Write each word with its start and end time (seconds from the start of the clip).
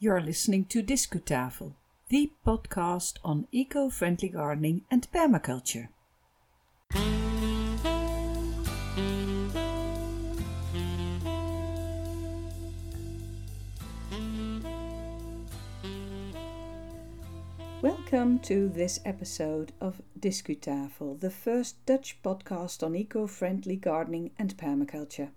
You're 0.00 0.20
listening 0.20 0.64
to 0.66 0.82
Discutafel, 0.82 1.74
the 2.08 2.32
podcast 2.44 3.14
on 3.24 3.46
eco 3.52 3.88
friendly 3.88 4.28
gardening 4.28 4.82
and 4.90 5.06
permaculture. 5.12 5.88
Welcome 17.80 18.40
to 18.40 18.68
this 18.68 18.98
episode 19.04 19.72
of 19.80 20.02
Discutafel, 20.18 21.20
the 21.20 21.30
first 21.30 21.86
Dutch 21.86 22.18
podcast 22.24 22.82
on 22.82 22.96
eco 22.96 23.28
friendly 23.28 23.76
gardening 23.76 24.32
and 24.40 24.56
permaculture. 24.56 25.30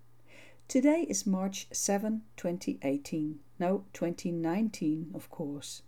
Today 0.70 1.06
is 1.08 1.26
March 1.26 1.70
7, 1.72 2.24
2018. 2.36 3.40
No, 3.58 3.86
2019, 3.94 5.12
of 5.16 5.30
course. 5.30 5.82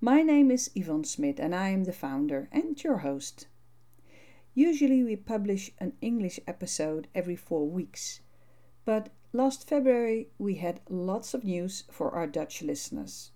My 0.00 0.22
name 0.22 0.50
is 0.50 0.72
Yvonne 0.74 1.04
Smit 1.04 1.38
and 1.38 1.54
I 1.54 1.68
am 1.68 1.84
the 1.84 1.92
founder 1.92 2.48
and 2.50 2.82
your 2.82 2.98
host. 2.98 3.46
Usually 4.54 5.04
we 5.04 5.14
publish 5.14 5.70
an 5.78 5.92
English 6.00 6.40
episode 6.48 7.06
every 7.14 7.36
four 7.36 7.68
weeks, 7.68 8.22
but 8.84 9.10
last 9.32 9.68
February 9.68 10.30
we 10.36 10.56
had 10.56 10.80
lots 10.88 11.32
of 11.32 11.44
news 11.44 11.84
for 11.88 12.10
our 12.10 12.26
Dutch 12.26 12.60
listeners. 12.60 13.30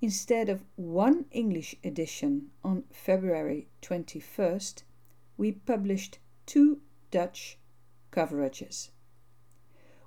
Instead 0.00 0.48
of 0.48 0.64
one 0.74 1.26
English 1.30 1.76
edition 1.84 2.50
on 2.64 2.82
February 2.90 3.68
21st, 3.80 4.82
we 5.36 5.52
published 5.52 6.18
two 6.46 6.80
Dutch 7.12 7.60
coverages 8.10 8.88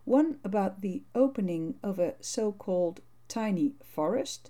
one 0.10 0.40
about 0.44 0.82
the 0.82 1.04
opening 1.14 1.76
of 1.84 2.00
a 2.00 2.16
so 2.20 2.52
called 2.52 3.00
tiny 3.28 3.76
forest, 3.84 4.50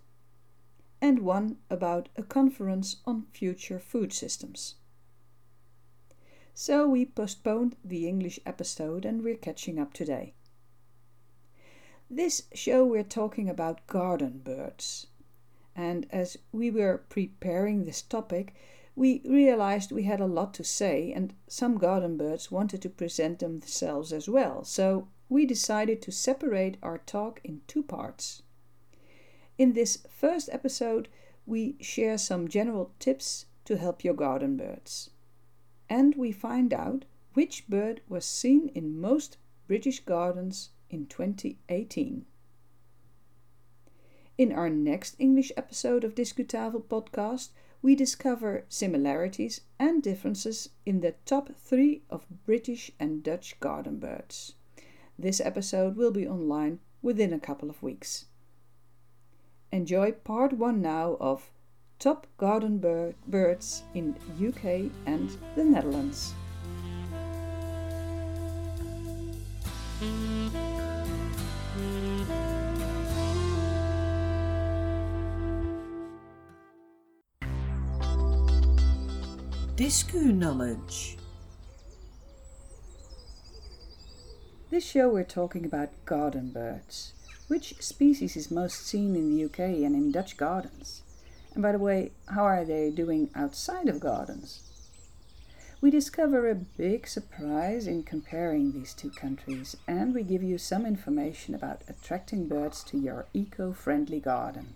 and 1.01 1.19
one 1.19 1.57
about 1.69 2.07
a 2.15 2.23
conference 2.23 2.95
on 3.05 3.25
future 3.33 3.77
food 3.77 4.13
systems. 4.13 4.75
So 6.53 6.87
we 6.87 7.05
postponed 7.05 7.75
the 7.83 8.07
English 8.07 8.39
episode 8.45 9.03
and 9.03 9.21
we're 9.21 9.35
catching 9.35 9.77
up 9.77 9.91
today. 9.91 10.33
This 12.09 12.43
show 12.53 12.85
we're 12.85 13.03
talking 13.03 13.49
about 13.49 13.85
garden 13.85 14.39
birds. 14.41 15.07
And 15.75 16.07
as 16.09 16.37
we 16.53 16.71
were 16.71 17.03
preparing 17.09 17.83
this 17.83 18.01
topic, 18.01 18.55
we 18.95 19.21
realized 19.25 19.91
we 19.91 20.03
had 20.03 20.21
a 20.21 20.25
lot 20.25 20.53
to 20.53 20.63
say, 20.63 21.11
and 21.11 21.33
some 21.49 21.77
garden 21.77 22.15
birds 22.15 22.49
wanted 22.49 22.81
to 22.83 22.89
present 22.89 23.39
themselves 23.39 24.13
as 24.13 24.29
well. 24.29 24.63
So 24.63 25.09
we 25.29 25.45
decided 25.45 26.01
to 26.01 26.11
separate 26.11 26.77
our 26.81 26.97
talk 26.97 27.39
in 27.43 27.61
two 27.67 27.83
parts. 27.83 28.41
In 29.59 29.73
this 29.73 29.99
first 30.09 30.49
episode, 30.51 31.07
we 31.45 31.75
share 31.79 32.17
some 32.17 32.47
general 32.47 32.91
tips 32.99 33.45
to 33.65 33.77
help 33.77 34.03
your 34.03 34.15
garden 34.15 34.57
birds. 34.57 35.11
And 35.87 36.15
we 36.15 36.31
find 36.31 36.73
out 36.73 37.05
which 37.33 37.67
bird 37.67 38.01
was 38.09 38.25
seen 38.25 38.69
in 38.75 38.99
most 38.99 39.37
British 39.67 39.99
gardens 39.99 40.69
in 40.89 41.05
2018. 41.05 42.25
In 44.37 44.51
our 44.51 44.69
next 44.69 45.15
English 45.19 45.51
episode 45.57 46.03
of 46.03 46.15
Discutafel 46.15 46.83
podcast, 46.85 47.49
we 47.81 47.95
discover 47.95 48.65
similarities 48.69 49.61
and 49.77 50.01
differences 50.01 50.69
in 50.85 51.01
the 51.01 51.15
top 51.25 51.49
three 51.55 52.01
of 52.09 52.25
British 52.45 52.91
and 52.99 53.21
Dutch 53.21 53.59
garden 53.59 53.99
birds. 53.99 54.55
This 55.21 55.41
episode 55.41 55.97
will 55.97 56.11
be 56.11 56.25
online 56.25 56.79
within 57.01 57.33
a 57.33 57.41
couple 57.41 57.69
of 57.69 57.83
weeks. 57.83 58.27
Enjoy 59.69 60.13
part 60.13 60.53
1 60.53 60.81
now 60.81 61.17
of 61.19 61.51
Top 61.99 62.25
Garden 62.37 62.77
bir 62.77 63.15
Birds 63.27 63.83
in 63.93 64.15
UK 64.39 64.89
and 65.05 65.29
the 65.57 65.65
Netherlands. 65.65 66.33
Discu 79.75 80.33
Knowledge 80.33 81.18
This 84.79 84.87
show 84.87 85.09
we're 85.09 85.25
talking 85.25 85.65
about 85.65 85.89
garden 86.05 86.51
birds. 86.51 87.11
Which 87.49 87.81
species 87.81 88.37
is 88.37 88.49
most 88.49 88.87
seen 88.87 89.13
in 89.13 89.29
the 89.29 89.43
UK 89.43 89.59
and 89.83 89.93
in 89.93 90.09
Dutch 90.09 90.37
gardens? 90.37 91.01
And 91.53 91.61
by 91.61 91.73
the 91.73 91.79
way, 91.79 92.13
how 92.27 92.45
are 92.45 92.63
they 92.63 92.89
doing 92.89 93.29
outside 93.35 93.89
of 93.89 93.99
gardens? 93.99 94.61
We 95.81 95.91
discover 95.91 96.49
a 96.49 96.55
big 96.55 97.09
surprise 97.09 97.87
in 97.87 98.03
comparing 98.03 98.71
these 98.71 98.93
two 98.93 99.09
countries, 99.09 99.75
and 99.85 100.15
we 100.15 100.23
give 100.23 100.43
you 100.43 100.57
some 100.57 100.85
information 100.85 101.53
about 101.53 101.81
attracting 101.89 102.47
birds 102.47 102.81
to 102.85 102.97
your 102.97 103.25
eco 103.33 103.73
friendly 103.73 104.21
garden. 104.21 104.75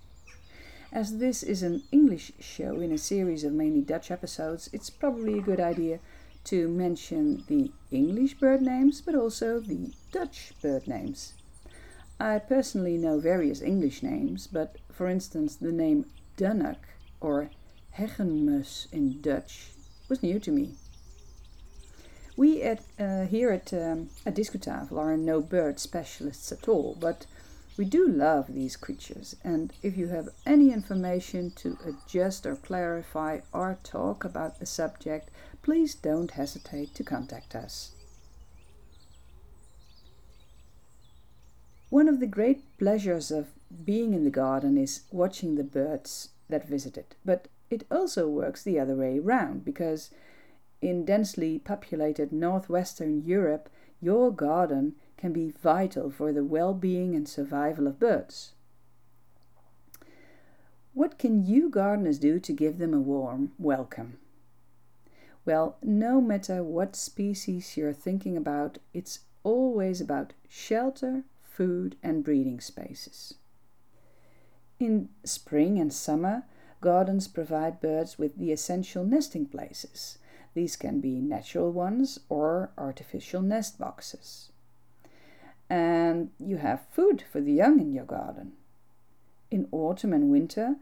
As 0.91 1.19
this 1.19 1.43
is 1.43 1.63
an 1.63 1.83
English 1.93 2.33
show 2.41 2.81
in 2.81 2.91
a 2.91 2.97
series 2.97 3.45
of 3.45 3.53
mainly 3.53 3.79
Dutch 3.79 4.11
episodes, 4.11 4.69
it's 4.73 4.89
probably 4.89 5.39
a 5.39 5.41
good 5.41 5.61
idea 5.61 5.99
to 6.45 6.67
mention 6.67 7.43
the 7.47 7.71
English 7.91 8.35
bird 8.35 8.61
names 8.61 9.01
but 9.01 9.15
also 9.15 9.59
the 9.59 9.93
Dutch 10.11 10.53
bird 10.61 10.87
names. 10.87 11.33
I 12.19 12.39
personally 12.39 12.97
know 12.97 13.19
various 13.19 13.61
English 13.61 14.03
names, 14.03 14.47
but 14.47 14.77
for 14.91 15.07
instance, 15.07 15.55
the 15.55 15.71
name 15.71 16.05
Dunnock 16.37 16.77
or 17.19 17.49
heggenmus 17.97 18.87
in 18.91 19.21
Dutch 19.21 19.71
was 20.09 20.23
new 20.23 20.39
to 20.39 20.51
me. 20.51 20.75
We 22.35 22.61
at, 22.63 22.81
uh, 22.99 23.25
here 23.25 23.51
at, 23.51 23.73
um, 23.73 24.09
at 24.25 24.35
Discutafel 24.35 24.97
are 24.97 25.17
no 25.17 25.41
bird 25.41 25.79
specialists 25.79 26.51
at 26.51 26.67
all, 26.67 26.97
but 26.99 27.25
we 27.78 27.85
do 27.85 28.07
love 28.07 28.53
these 28.53 28.75
creatures, 28.75 29.35
and 29.44 29.73
if 29.81 29.97
you 29.97 30.07
have 30.09 30.29
any 30.45 30.72
information 30.72 31.51
to 31.56 31.78
adjust 31.85 32.45
or 32.45 32.56
clarify 32.56 33.39
our 33.53 33.79
talk 33.84 34.23
about 34.23 34.59
the 34.59 34.66
subject, 34.66 35.29
please 35.63 35.95
don't 35.95 36.31
hesitate 36.31 36.94
to 36.95 37.03
contact 37.03 37.56
us. 37.56 37.91
One 41.89 42.07
of 42.07 42.19
the 42.19 42.28
great 42.28 42.78
pleasures 42.78 43.31
of 43.31 43.47
being 43.85 44.13
in 44.13 44.23
the 44.23 44.29
garden 44.29 44.78
is 44.78 45.03
watching 45.12 45.56
the 45.56 45.63
birds 45.63 46.29
that 46.50 46.67
visit 46.67 46.97
it, 46.97 47.16
but 47.25 47.47
it 47.69 47.85
also 47.89 48.28
works 48.28 48.62
the 48.62 48.79
other 48.79 48.95
way 48.95 49.19
round 49.19 49.66
because 49.66 50.12
in 50.81 51.06
densely 51.06 51.59
populated 51.59 52.31
northwestern 52.31 53.23
Europe, 53.25 53.69
your 54.01 54.31
garden 54.31 54.95
can 55.23 55.31
be 55.31 55.53
vital 55.63 56.09
for 56.09 56.34
the 56.34 56.44
well 56.44 56.73
being 56.73 57.16
and 57.16 57.29
survival 57.29 57.88
of 57.88 57.97
birds. 57.97 58.51
What 60.94 61.17
can 61.17 61.45
you 61.45 61.69
gardeners 61.69 62.19
do 62.19 62.41
to 62.41 62.51
give 62.51 62.78
them 62.78 62.94
a 62.94 63.00
warm 63.00 63.53
welcome? 63.57 64.17
Well, 65.45 65.78
no 65.81 66.19
matter 66.19 66.62
what 66.62 66.97
species 66.97 67.78
you're 67.78 67.94
thinking 67.94 68.35
about, 68.35 68.79
it's 68.94 69.19
always 69.44 70.01
about 70.01 70.33
shelter, 70.50 71.23
food, 71.41 71.95
and 72.03 72.22
breeding 72.22 72.59
spaces. 72.59 73.35
In 74.78 75.07
spring 75.23 75.79
and 75.79 75.94
summer, 75.94 76.44
gardens 76.81 77.29
provide 77.29 77.79
birds 77.79 78.19
with 78.19 78.38
the 78.38 78.51
essential 78.51 79.06
nesting 79.06 79.45
places. 79.45 80.17
These 80.53 80.75
can 80.75 81.00
be 81.00 81.22
natural 81.22 81.72
ones 81.72 82.19
or 82.28 82.72
artificial 82.78 83.41
nest 83.41 83.79
boxes 83.79 84.50
and 85.73 86.29
you 86.38 86.57
have 86.57 86.85
food 86.91 87.23
for 87.31 87.41
the 87.41 87.51
young 87.51 87.79
in 87.79 87.91
your 87.91 88.06
garden. 88.06 88.51
In 89.50 89.68
autumn 89.71 90.13
and 90.13 90.30
winter, 90.30 90.75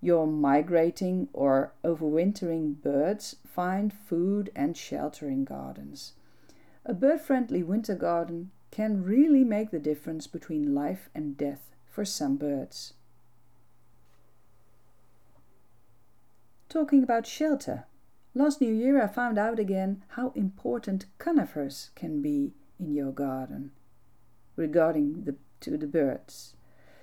your 0.00 0.26
migrating 0.26 1.28
or 1.32 1.74
overwintering 1.84 2.82
birds 2.82 3.36
find 3.46 3.92
food 3.92 4.50
and 4.56 4.76
shelter 4.76 5.28
in 5.28 5.44
gardens. 5.44 6.14
A 6.84 6.92
bird 6.92 7.20
friendly 7.20 7.62
winter 7.62 7.94
garden 7.94 8.50
can 8.72 9.04
really 9.04 9.44
make 9.44 9.70
the 9.70 9.78
difference 9.78 10.26
between 10.26 10.74
life 10.74 11.08
and 11.14 11.36
death 11.36 11.70
for 11.88 12.04
some 12.04 12.34
birds. 12.34 12.94
Talking 16.68 17.04
about 17.04 17.28
shelter, 17.28 17.84
last 18.34 18.60
New 18.60 18.74
Year 18.74 19.00
I 19.00 19.06
found 19.06 19.38
out 19.38 19.60
again 19.60 20.02
how 20.16 20.32
important 20.34 21.06
conifers 21.18 21.90
can 21.94 22.20
be 22.20 22.54
in 22.80 22.92
your 22.92 23.12
garden 23.12 23.70
regarding 24.56 25.24
the, 25.24 25.36
to 25.60 25.76
the 25.76 25.86
birds. 25.86 26.54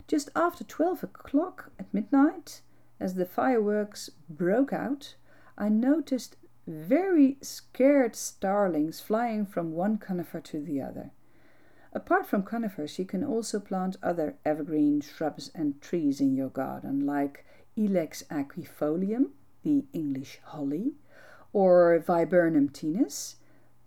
Just 0.08 0.30
after 0.36 0.64
12 0.64 1.04
o'clock 1.04 1.72
at 1.80 1.94
midnight, 1.94 2.62
as 3.00 3.16
the 3.16 3.26
fireworks 3.26 4.10
broke 4.30 4.74
out, 4.74 5.16
I 5.58 5.70
noticed 5.70 6.36
very 6.68 7.38
scared 7.42 8.16
starlings 8.16 9.00
flying 9.00 9.46
from 9.46 9.74
one 9.74 9.98
conifer 9.98 10.40
to 10.42 10.62
the 10.62 10.82
other. 10.82 11.12
Apart 11.92 12.28
from 12.28 12.44
conifers, 12.44 13.00
you 13.00 13.06
can 13.06 13.24
also 13.24 13.60
plant 13.60 13.98
other 14.04 14.36
evergreen 14.46 15.02
shrubs 15.02 15.50
and 15.56 15.82
trees 15.82 16.22
in 16.22 16.36
your 16.36 16.50
garden, 16.50 17.06
like 17.06 17.46
Ilex 17.76 18.24
aquifolium, 18.28 19.30
the 19.64 19.86
English 19.94 20.40
holly, 20.44 20.94
or 21.52 21.98
Viburnum 22.00 22.70
tinus, 22.70 23.36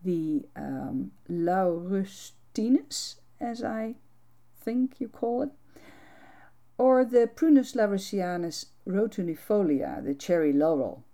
the 0.03 0.47
um, 0.57 1.13
Laurustinus, 1.31 3.17
as 3.43 3.63
I 3.63 3.97
think 4.65 5.01
you 5.01 5.09
call 5.09 5.43
it, 5.43 5.51
or 6.79 7.05
the 7.05 7.29
Prunus 7.35 7.75
laurocerasus 7.75 8.67
rotundifolia, 8.87 10.03
the 10.05 10.15
cherry 10.15 10.53
laurel. 10.53 11.05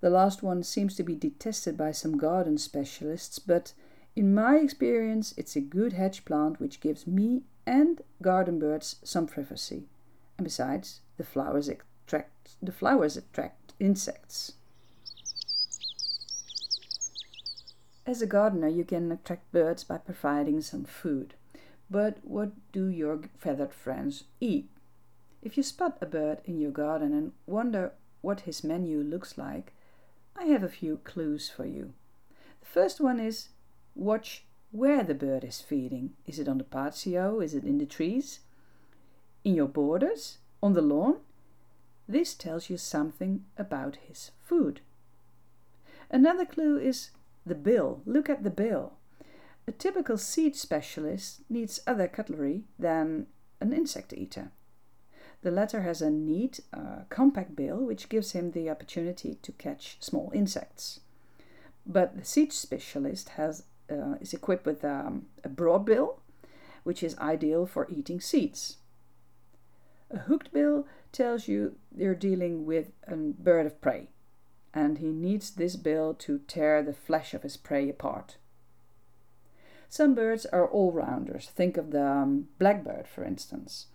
The 0.00 0.10
last 0.10 0.42
one 0.42 0.62
seems 0.62 0.94
to 0.96 1.02
be 1.02 1.14
detested 1.14 1.76
by 1.76 1.92
some 1.92 2.18
garden 2.18 2.58
specialists, 2.58 3.38
but 3.38 3.72
in 4.14 4.34
my 4.34 4.56
experience, 4.56 5.34
it's 5.36 5.56
a 5.56 5.60
good 5.60 5.94
hedge 5.94 6.24
plant 6.24 6.60
which 6.60 6.80
gives 6.80 7.06
me 7.06 7.42
and 7.66 8.02
garden 8.20 8.58
birds 8.58 8.96
some 9.02 9.26
privacy. 9.26 9.88
And 10.36 10.44
besides, 10.44 11.00
the 11.16 11.24
flowers 11.24 11.68
attract 11.68 12.56
the 12.62 12.72
flowers 12.72 13.16
attract 13.16 13.72
insects. 13.80 14.52
As 18.06 18.20
a 18.20 18.26
gardener, 18.26 18.68
you 18.68 18.84
can 18.84 19.10
attract 19.10 19.50
birds 19.50 19.84
by 19.84 19.96
providing 19.96 20.60
some 20.60 20.84
food. 20.84 21.34
But 21.90 22.18
what 22.22 22.52
do 22.72 22.88
your 22.88 23.20
feathered 23.38 23.72
friends 23.72 24.24
eat? 24.40 24.68
If 25.42 25.56
you 25.56 25.62
spot 25.62 25.98
a 26.00 26.06
bird 26.06 26.40
in 26.44 26.58
your 26.58 26.70
garden 26.70 27.12
and 27.12 27.32
wonder 27.46 27.92
what 28.22 28.40
his 28.40 28.64
menu 28.64 29.02
looks 29.02 29.36
like, 29.36 29.74
I 30.36 30.44
have 30.46 30.62
a 30.62 30.68
few 30.68 30.98
clues 31.04 31.50
for 31.50 31.66
you. 31.66 31.92
The 32.60 32.66
first 32.66 33.00
one 33.00 33.20
is 33.20 33.48
watch 33.94 34.44
where 34.72 35.04
the 35.04 35.14
bird 35.14 35.44
is 35.44 35.60
feeding. 35.60 36.14
Is 36.26 36.38
it 36.38 36.48
on 36.48 36.58
the 36.58 36.64
patio? 36.64 37.40
Is 37.40 37.54
it 37.54 37.64
in 37.64 37.78
the 37.78 37.86
trees? 37.86 38.40
In 39.44 39.54
your 39.54 39.68
borders? 39.68 40.38
On 40.62 40.72
the 40.72 40.82
lawn? 40.82 41.18
This 42.08 42.34
tells 42.34 42.68
you 42.68 42.76
something 42.76 43.44
about 43.56 43.96
his 44.08 44.30
food. 44.42 44.80
Another 46.10 46.44
clue 46.44 46.78
is 46.78 47.10
the 47.46 47.54
bill. 47.54 48.00
Look 48.04 48.28
at 48.28 48.42
the 48.42 48.50
bill. 48.50 48.94
A 49.66 49.72
typical 49.72 50.18
seed 50.18 50.56
specialist 50.56 51.40
needs 51.48 51.80
other 51.86 52.06
cutlery 52.06 52.64
than 52.78 53.26
an 53.60 53.72
insect 53.72 54.12
eater. 54.12 54.50
The 55.42 55.50
latter 55.50 55.82
has 55.82 56.02
a 56.02 56.10
neat, 56.10 56.60
uh, 56.72 57.04
compact 57.08 57.56
bill 57.56 57.78
which 57.78 58.08
gives 58.08 58.32
him 58.32 58.50
the 58.50 58.70
opportunity 58.70 59.36
to 59.42 59.52
catch 59.52 59.96
small 60.00 60.30
insects. 60.34 61.00
But 61.86 62.16
the 62.16 62.24
seed 62.24 62.52
specialist 62.52 63.30
has, 63.30 63.64
uh, 63.90 64.16
is 64.20 64.32
equipped 64.32 64.66
with 64.66 64.84
um, 64.84 65.26
a 65.42 65.48
broad 65.48 65.84
bill, 65.84 66.20
which 66.82 67.02
is 67.02 67.18
ideal 67.18 67.66
for 67.66 67.88
eating 67.90 68.20
seeds. 68.20 68.78
A 70.10 70.18
hooked 70.18 70.52
bill 70.52 70.86
tells 71.12 71.48
you 71.48 71.76
you're 71.94 72.14
dealing 72.14 72.66
with 72.66 72.92
a 73.06 73.16
bird 73.16 73.66
of 73.66 73.80
prey, 73.80 74.08
and 74.72 74.98
he 74.98 75.08
needs 75.08 75.50
this 75.50 75.76
bill 75.76 76.14
to 76.14 76.38
tear 76.46 76.82
the 76.82 76.92
flesh 76.92 77.34
of 77.34 77.42
his 77.42 77.56
prey 77.56 77.88
apart. 77.88 78.36
Some 79.94 80.16
birds 80.16 80.44
are 80.46 80.66
all 80.66 80.90
rounders. 80.90 81.50
Think 81.50 81.76
of 81.76 81.92
the 81.92 82.04
um, 82.04 82.48
blackbird, 82.58 83.06
for 83.06 83.22
instance. 83.22 83.86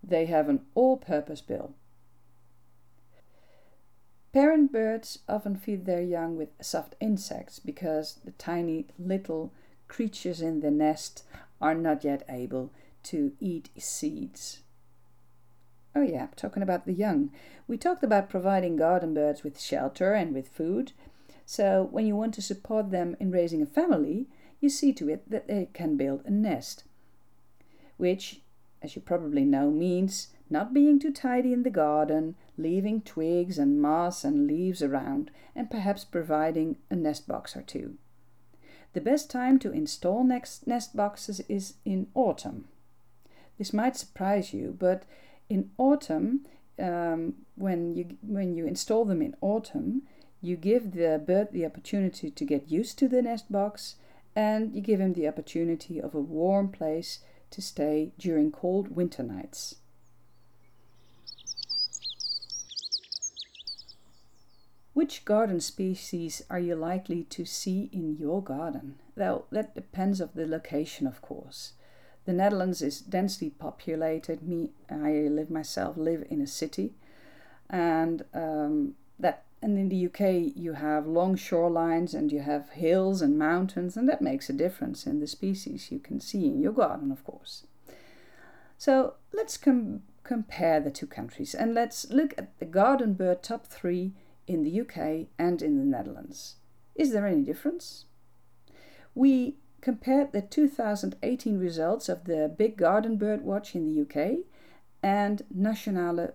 They 0.00 0.26
have 0.26 0.48
an 0.48 0.60
all 0.76 0.96
purpose 0.96 1.40
bill. 1.40 1.74
Parent 4.32 4.70
birds 4.70 5.18
often 5.28 5.56
feed 5.56 5.86
their 5.86 6.02
young 6.02 6.36
with 6.36 6.50
soft 6.60 6.94
insects 7.00 7.58
because 7.58 8.20
the 8.24 8.30
tiny 8.30 8.86
little 8.96 9.52
creatures 9.88 10.40
in 10.40 10.60
the 10.60 10.70
nest 10.70 11.24
are 11.60 11.74
not 11.74 12.04
yet 12.04 12.22
able 12.28 12.70
to 13.02 13.32
eat 13.40 13.70
seeds. 13.76 14.60
Oh, 15.96 16.02
yeah, 16.02 16.28
talking 16.36 16.62
about 16.62 16.86
the 16.86 16.92
young. 16.92 17.32
We 17.66 17.76
talked 17.76 18.04
about 18.04 18.30
providing 18.30 18.76
garden 18.76 19.14
birds 19.14 19.42
with 19.42 19.60
shelter 19.60 20.12
and 20.12 20.32
with 20.32 20.46
food. 20.46 20.92
So, 21.44 21.88
when 21.90 22.06
you 22.06 22.14
want 22.14 22.34
to 22.34 22.40
support 22.40 22.92
them 22.92 23.16
in 23.18 23.32
raising 23.32 23.60
a 23.60 23.66
family, 23.66 24.28
you 24.60 24.68
see 24.68 24.92
to 24.92 25.08
it 25.08 25.28
that 25.30 25.48
they 25.48 25.68
can 25.72 25.96
build 25.96 26.22
a 26.24 26.30
nest. 26.30 26.84
Which 27.96 28.40
as 28.82 28.96
you 28.96 29.02
probably 29.02 29.44
know, 29.44 29.70
means 29.70 30.28
not 30.48 30.74
being 30.74 30.98
too 30.98 31.12
tidy 31.12 31.52
in 31.52 31.62
the 31.62 31.70
garden, 31.70 32.34
leaving 32.56 33.02
twigs 33.02 33.58
and 33.58 33.80
moss 33.80 34.24
and 34.24 34.46
leaves 34.46 34.82
around, 34.82 35.30
and 35.54 35.70
perhaps 35.70 36.04
providing 36.04 36.76
a 36.88 36.96
nest 36.96 37.28
box 37.28 37.56
or 37.56 37.62
two. 37.62 37.96
The 38.92 39.00
best 39.00 39.30
time 39.30 39.58
to 39.60 39.70
install 39.70 40.24
next 40.24 40.66
nest 40.66 40.96
boxes 40.96 41.40
is 41.48 41.74
in 41.84 42.08
autumn. 42.14 42.66
This 43.58 43.72
might 43.72 43.96
surprise 43.96 44.52
you, 44.52 44.74
but 44.76 45.04
in 45.48 45.70
autumn, 45.78 46.46
um, 46.78 47.34
when 47.56 47.94
you 47.94 48.16
when 48.22 48.54
you 48.54 48.66
install 48.66 49.04
them 49.04 49.20
in 49.20 49.36
autumn, 49.42 50.02
you 50.40 50.56
give 50.56 50.92
the 50.92 51.22
bird 51.24 51.48
the 51.52 51.66
opportunity 51.66 52.30
to 52.30 52.44
get 52.44 52.70
used 52.70 52.98
to 52.98 53.08
the 53.08 53.22
nest 53.22 53.52
box, 53.52 53.96
and 54.34 54.74
you 54.74 54.80
give 54.80 55.00
him 55.00 55.12
the 55.14 55.28
opportunity 55.28 56.00
of 56.00 56.14
a 56.14 56.20
warm 56.20 56.68
place 56.68 57.20
to 57.50 57.60
stay 57.60 58.12
during 58.18 58.52
cold 58.52 58.94
winter 58.94 59.22
nights. 59.22 59.76
Which 64.92 65.24
garden 65.24 65.60
species 65.60 66.42
are 66.50 66.58
you 66.58 66.74
likely 66.74 67.24
to 67.24 67.44
see 67.44 67.88
in 67.92 68.16
your 68.16 68.42
garden? 68.42 68.96
Well, 69.16 69.46
that 69.50 69.74
depends 69.74 70.20
of 70.20 70.34
the 70.34 70.46
location, 70.46 71.06
of 71.06 71.22
course. 71.22 71.72
The 72.26 72.32
Netherlands 72.32 72.82
is 72.82 73.00
densely 73.00 73.50
populated. 73.50 74.42
Me, 74.42 74.72
I 74.90 75.28
live 75.30 75.48
myself 75.50 75.96
live 75.96 76.24
in 76.28 76.40
a 76.40 76.46
city, 76.46 76.94
and 77.68 78.24
um, 78.34 78.94
that 79.18 79.44
and 79.62 79.78
in 79.78 79.88
the 79.90 80.06
UK, 80.06 80.54
you 80.56 80.72
have 80.74 81.06
long 81.06 81.36
shorelines 81.36 82.14
and 82.14 82.32
you 82.32 82.40
have 82.40 82.70
hills 82.70 83.20
and 83.20 83.38
mountains, 83.38 83.96
and 83.96 84.08
that 84.08 84.22
makes 84.22 84.48
a 84.48 84.54
difference 84.54 85.06
in 85.06 85.20
the 85.20 85.26
species 85.26 85.90
you 85.90 85.98
can 85.98 86.18
see 86.20 86.46
in 86.46 86.60
your 86.60 86.72
garden, 86.72 87.12
of 87.12 87.22
course. 87.24 87.66
So 88.78 89.14
let's 89.32 89.58
com- 89.58 90.02
compare 90.22 90.80
the 90.80 90.90
two 90.90 91.06
countries 91.06 91.54
and 91.54 91.74
let's 91.74 92.08
look 92.10 92.32
at 92.38 92.58
the 92.58 92.64
garden 92.64 93.12
bird 93.12 93.42
top 93.42 93.66
three 93.66 94.12
in 94.46 94.62
the 94.62 94.80
UK 94.80 95.26
and 95.38 95.60
in 95.60 95.76
the 95.76 95.84
Netherlands. 95.84 96.56
Is 96.94 97.12
there 97.12 97.26
any 97.26 97.42
difference? 97.42 98.06
We 99.14 99.56
compared 99.82 100.32
the 100.32 100.42
2018 100.42 101.58
results 101.58 102.08
of 102.08 102.24
the 102.24 102.52
Big 102.56 102.76
Garden 102.76 103.16
Bird 103.16 103.42
Watch 103.42 103.74
in 103.74 103.86
the 103.86 104.00
UK 104.02 104.44
and 105.02 105.42
Nationale 105.54 106.30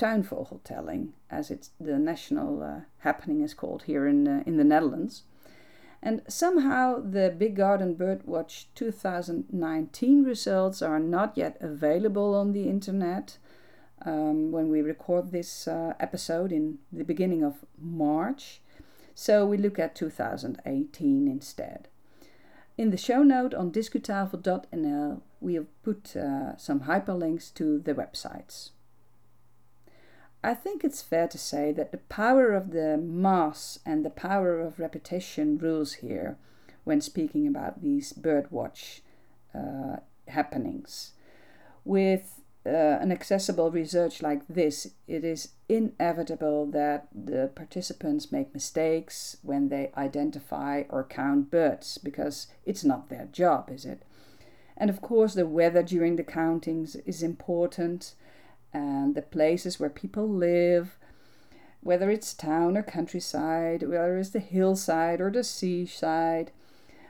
tuinvogeltelling, 0.00 1.10
as 1.30 1.50
it's 1.50 1.70
the 1.78 1.98
national 1.98 2.62
uh, 2.62 2.80
happening 3.00 3.42
is 3.42 3.52
called 3.54 3.82
here 3.82 4.06
in 4.06 4.26
uh, 4.26 4.42
in 4.46 4.56
the 4.56 4.64
Netherlands. 4.64 5.24
And 6.02 6.22
somehow 6.26 6.98
the 6.98 7.34
Big 7.36 7.56
Garden 7.56 7.94
Birdwatch 7.94 8.64
2019 8.74 10.24
results 10.24 10.80
are 10.80 10.98
not 10.98 11.36
yet 11.36 11.58
available 11.60 12.34
on 12.34 12.52
the 12.52 12.68
internet. 12.68 13.36
Um, 14.06 14.50
when 14.50 14.70
we 14.70 14.80
record 14.80 15.30
this 15.30 15.68
uh, 15.68 15.92
episode 16.00 16.52
in 16.52 16.78
the 16.90 17.04
beginning 17.04 17.44
of 17.44 17.66
March. 17.78 18.62
So 19.14 19.44
we 19.44 19.58
look 19.58 19.78
at 19.78 19.94
2018 19.94 21.28
instead. 21.28 21.88
In 22.78 22.90
the 22.90 22.96
show 22.96 23.22
note 23.22 23.52
on 23.52 23.70
discutafel.nl, 23.70 25.20
we 25.42 25.54
have 25.54 25.82
put 25.82 26.16
uh, 26.16 26.56
some 26.56 26.80
hyperlinks 26.80 27.52
to 27.52 27.78
the 27.78 27.92
websites. 27.92 28.70
I 30.42 30.54
think 30.54 30.84
it's 30.84 31.02
fair 31.02 31.28
to 31.28 31.38
say 31.38 31.70
that 31.72 31.92
the 31.92 31.98
power 31.98 32.52
of 32.52 32.70
the 32.70 32.96
mass 32.96 33.78
and 33.84 34.04
the 34.04 34.10
power 34.10 34.58
of 34.58 34.80
repetition 34.80 35.58
rules 35.58 35.94
here 35.94 36.38
when 36.84 37.00
speaking 37.00 37.46
about 37.46 37.82
these 37.82 38.12
birdwatch 38.14 39.00
uh, 39.54 39.96
happenings. 40.28 41.12
With 41.84 42.40
uh, 42.64 42.70
an 42.70 43.12
accessible 43.12 43.70
research 43.70 44.22
like 44.22 44.46
this, 44.48 44.88
it 45.06 45.24
is 45.24 45.50
inevitable 45.68 46.66
that 46.66 47.08
the 47.14 47.50
participants 47.54 48.32
make 48.32 48.54
mistakes 48.54 49.36
when 49.42 49.68
they 49.68 49.92
identify 49.96 50.84
or 50.88 51.04
count 51.04 51.50
birds 51.50 51.98
because 51.98 52.46
it's 52.64 52.84
not 52.84 53.08
their 53.08 53.26
job, 53.26 53.70
is 53.70 53.84
it? 53.84 54.02
And 54.76 54.88
of 54.88 55.02
course, 55.02 55.34
the 55.34 55.46
weather 55.46 55.82
during 55.82 56.16
the 56.16 56.24
countings 56.24 56.96
is 57.04 57.22
important 57.22 58.14
and 58.72 59.14
the 59.14 59.22
places 59.22 59.80
where 59.80 59.90
people 59.90 60.28
live, 60.28 60.96
whether 61.82 62.10
it's 62.10 62.34
town 62.34 62.76
or 62.76 62.82
countryside, 62.82 63.82
whether 63.82 64.18
it's 64.18 64.30
the 64.30 64.40
hillside 64.40 65.20
or 65.20 65.30
the 65.30 65.44
seaside. 65.44 66.52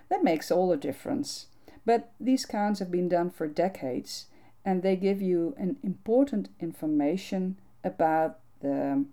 That 0.08 0.24
makes 0.24 0.50
all 0.50 0.68
the 0.68 0.76
difference. 0.76 1.46
But 1.84 2.12
these 2.20 2.46
counts 2.46 2.78
have 2.80 2.90
been 2.90 3.08
done 3.08 3.30
for 3.30 3.46
decades 3.46 4.26
and 4.64 4.82
they 4.82 4.96
give 4.96 5.22
you 5.22 5.54
an 5.58 5.76
important 5.82 6.50
information 6.60 7.58
about 7.82 8.38
the 8.60 9.04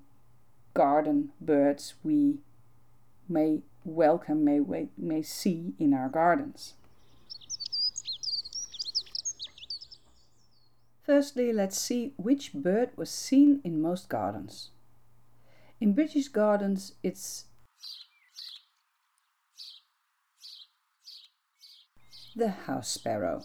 garden 0.74 1.32
birds 1.40 1.96
we 2.04 2.40
may 3.30 3.62
welcome, 3.84 4.44
may, 4.44 4.60
may 4.98 5.22
see 5.22 5.74
in 5.80 5.94
our 5.94 6.10
gardens. 6.10 6.74
Firstly, 11.08 11.52
let's 11.54 11.80
see 11.80 12.12
which 12.18 12.52
bird 12.52 12.90
was 12.98 13.10
seen 13.10 13.62
in 13.64 13.82
most 13.82 14.10
gardens. 14.10 14.72
In 15.80 15.94
British 15.94 16.28
gardens, 16.28 16.96
it's 17.02 17.46
the 22.36 22.50
house 22.50 22.90
sparrow. 22.90 23.42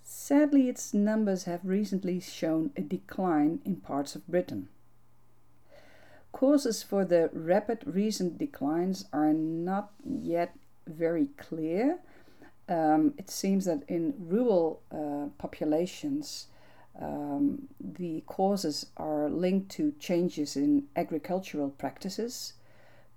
Sadly, 0.06 0.68
its 0.68 0.92
numbers 0.92 1.44
have 1.44 1.64
recently 1.64 2.20
shown 2.20 2.73
a 2.76 2.82
decline 2.82 3.61
in 3.64 3.76
parts 3.76 4.14
of 4.14 4.28
Britain. 4.28 4.68
Causes 6.30 6.82
for 6.82 7.06
the 7.06 7.30
rapid 7.32 7.82
recent 7.87 8.37
declines 8.37 9.06
are 9.14 9.32
not 9.32 9.92
yet 10.04 10.54
very 10.87 11.28
clear. 11.38 12.00
Um, 12.68 13.14
it 13.16 13.30
seems 13.30 13.64
that 13.64 13.82
in 13.88 14.14
rural 14.18 14.82
uh, 14.92 15.30
populations, 15.38 16.49
um, 17.00 17.68
the 17.80 18.23
causes 18.26 18.87
are 18.99 19.30
linked 19.30 19.70
to 19.73 19.94
changes 19.99 20.54
in 20.54 20.84
agricultural 20.96 21.70
practices, 21.70 22.52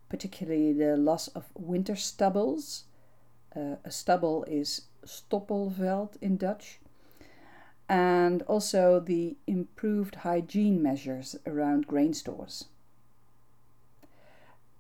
particularly 0.07 0.71
the 0.71 0.95
loss 0.95 1.27
of 1.29 1.49
winter 1.53 1.97
stubbles. 1.97 2.85
Uh, 3.53 3.75
a 3.83 3.91
stubble 3.91 4.45
is 4.45 4.83
stoppelveld 5.07 6.17
in 6.21 6.37
Dutch. 6.37 6.79
And 7.89 8.43
also 8.43 8.99
the 8.99 9.37
improved 9.47 10.15
hygiene 10.15 10.81
measures 10.81 11.37
around 11.45 11.87
grain 11.87 12.13
stores. 12.13 12.65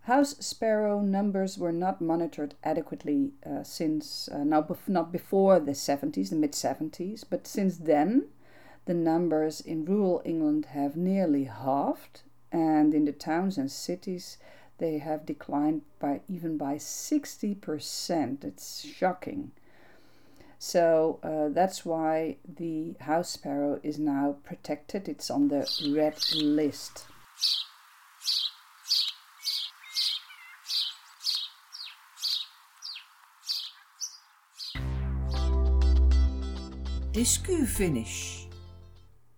House 0.01 0.37
sparrow 0.39 1.01
numbers 1.01 1.57
were 1.57 1.73
not 1.73 1.99
monitored 1.99 2.55
adequately 2.63 3.33
uh, 3.45 3.63
since, 3.63 4.29
uh, 4.29 4.45
now 4.45 4.61
bef- 4.61 4.87
not 4.87 5.11
before 5.11 5.59
the 5.59 5.73
70s, 5.73 6.29
the 6.29 6.35
mid 6.37 6.53
70s, 6.53 7.25
but 7.29 7.45
since 7.45 7.77
then 7.77 8.29
the 8.85 8.93
numbers 8.93 9.59
in 9.59 9.83
rural 9.83 10.21
England 10.23 10.67
have 10.67 10.95
nearly 10.95 11.43
halved, 11.43 12.21
and 12.53 12.93
in 12.93 13.03
the 13.03 13.11
towns 13.11 13.57
and 13.57 13.69
cities 13.69 14.37
they 14.77 14.99
have 14.99 15.25
declined 15.25 15.81
by 15.99 16.21
even 16.29 16.57
by 16.57 16.75
60%. 16.75 18.43
It's 18.45 18.85
shocking. 18.85 19.51
So 20.59 21.19
uh, 21.23 21.53
that's 21.53 21.85
why 21.85 22.37
the 22.47 22.95
house 22.99 23.29
sparrow 23.29 23.79
is 23.83 23.99
now 23.99 24.37
protected. 24.43 25.07
It's 25.07 25.29
on 25.29 25.49
the 25.49 25.69
red 25.95 26.17
list. 26.35 27.05
Discu 37.13 37.65
finish. 37.65 38.47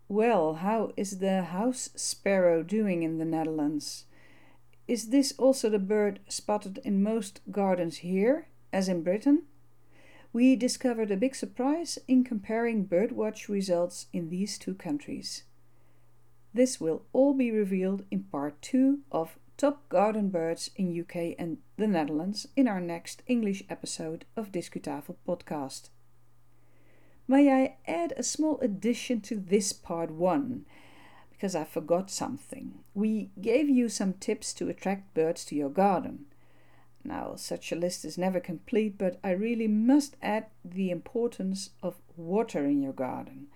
Well, 0.09 0.55
how 0.55 0.91
is 0.97 1.19
the 1.19 1.43
house 1.43 1.89
sparrow 1.95 2.63
doing 2.63 3.03
in 3.03 3.19
the 3.19 3.25
Netherlands? 3.25 4.05
Is 4.88 5.09
this 5.09 5.33
also 5.38 5.69
the 5.69 5.79
bird 5.79 6.19
spotted 6.27 6.79
in 6.83 7.03
most 7.03 7.41
gardens 7.51 7.97
here, 7.97 8.47
as 8.73 8.89
in 8.89 9.03
Britain? 9.03 9.43
We 10.31 10.55
discovered 10.55 11.09
a 11.09 11.17
big 11.17 11.33
surprise 11.33 11.98
in 12.07 12.24
comparing 12.24 12.86
birdwatch 12.86 13.50
results 13.50 14.05
in 14.13 14.29
these 14.29 14.59
two 14.59 14.75
countries. 14.75 15.43
This 16.53 16.79
will 16.79 17.01
all 17.13 17.33
be 17.33 17.51
revealed 17.51 18.05
in 18.12 18.24
part 18.25 18.62
2 18.62 19.00
of 19.12 19.39
Top 19.57 19.89
Garden 19.89 20.29
Birds 20.29 20.69
in 20.75 21.00
UK 21.00 21.36
and 21.39 21.57
the 21.77 21.88
Netherlands 21.88 22.48
in 22.55 22.67
our 22.67 22.79
next 22.79 23.24
English 23.27 23.63
episode 23.69 24.25
of 24.38 24.51
Discutafel 24.51 25.15
podcast. 25.27 25.89
May 27.27 27.51
I 27.51 27.77
add 27.88 28.13
a 28.15 28.24
small 28.24 28.59
addition 28.62 29.21
to 29.21 29.36
this 29.36 29.74
part 29.74 30.12
one? 30.12 30.65
Because 31.31 31.55
I 31.55 31.63
forgot 31.63 32.12
something. 32.12 32.79
We 32.93 33.31
gave 33.41 33.67
you 33.67 33.89
some 33.89 34.13
tips 34.13 34.53
to 34.53 34.69
attract 34.69 35.13
birds 35.13 35.43
to 35.45 35.55
your 35.55 35.69
garden. 35.69 36.25
Now, 37.03 37.36
such 37.36 37.72
a 37.72 37.75
list 37.75 38.06
is 38.06 38.18
never 38.18 38.39
complete, 38.39 38.98
but 38.98 39.20
I 39.24 39.32
really 39.32 39.68
must 39.68 40.18
add 40.22 40.48
the 40.63 40.91
importance 40.91 41.72
of 41.82 42.01
water 42.18 42.65
in 42.65 42.82
your 42.82 42.94
garden. 42.94 43.48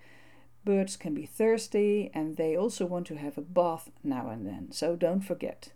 Birds 0.64 0.96
can 0.96 1.14
be 1.14 1.26
thirsty 1.26 2.10
and 2.14 2.36
they 2.36 2.56
also 2.56 2.86
want 2.86 3.06
to 3.08 3.16
have 3.16 3.36
a 3.36 3.42
bath 3.42 3.90
now 4.02 4.28
and 4.30 4.46
then, 4.46 4.72
so 4.72 4.96
don't 4.96 5.20
forget. 5.20 5.72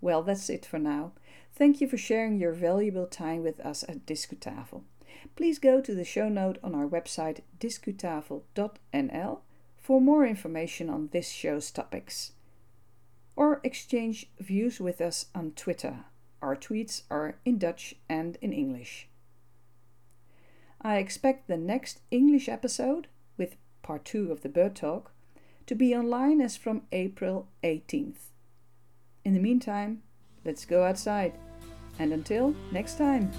Well, 0.00 0.22
that's 0.22 0.48
it 0.48 0.64
for 0.64 0.78
now. 0.78 1.12
Thank 1.52 1.80
you 1.80 1.88
for 1.88 1.98
sharing 1.98 2.38
your 2.38 2.52
valuable 2.52 3.06
time 3.06 3.42
with 3.42 3.60
us 3.60 3.84
at 3.88 4.06
Discutafel 4.06 4.84
please 5.36 5.58
go 5.58 5.80
to 5.80 5.94
the 5.94 6.04
show 6.04 6.28
note 6.28 6.58
on 6.62 6.74
our 6.74 6.86
website 6.86 7.40
discutafel.nl 7.60 9.40
for 9.76 10.00
more 10.00 10.26
information 10.26 10.90
on 10.90 11.08
this 11.12 11.28
show's 11.28 11.70
topics. 11.70 12.32
Or 13.36 13.60
exchange 13.62 14.26
views 14.40 14.80
with 14.80 15.00
us 15.00 15.26
on 15.34 15.52
Twitter. 15.52 16.04
Our 16.40 16.56
tweets 16.56 17.02
are 17.10 17.36
in 17.44 17.58
Dutch 17.58 17.94
and 18.08 18.38
in 18.40 18.52
English. 18.52 19.08
I 20.80 20.98
expect 20.98 21.48
the 21.48 21.56
next 21.56 22.00
English 22.10 22.48
episode, 22.48 23.08
with 23.36 23.56
part 23.82 24.04
2 24.04 24.30
of 24.30 24.42
the 24.42 24.48
Bird 24.48 24.76
Talk, 24.76 25.10
to 25.66 25.74
be 25.74 25.94
online 25.94 26.40
as 26.40 26.56
from 26.56 26.82
April 26.92 27.48
18th. 27.64 28.30
In 29.24 29.34
the 29.34 29.40
meantime, 29.40 30.02
let's 30.44 30.64
go 30.64 30.84
outside. 30.84 31.34
And 31.98 32.12
until 32.12 32.54
next 32.70 32.96
time. 32.96 33.32